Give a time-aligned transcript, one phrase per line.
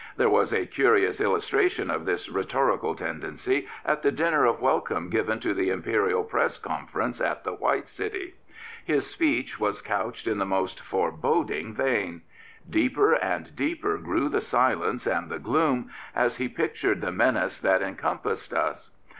[0.17, 5.53] There was an illustration of this dramatic tendency at the dinner of welcome given to
[5.53, 8.33] the Imperial Press Conference at the White City.
[8.83, 12.23] His speech was couched in the most foreboding vein.
[12.67, 17.83] Deeper and deeper grew the silence and the gloom as he pictured the menace that
[17.83, 18.89] encompassed us.